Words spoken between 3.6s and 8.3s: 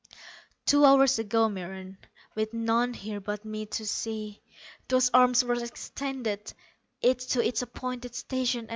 to see, those arms were extended, each to its appointed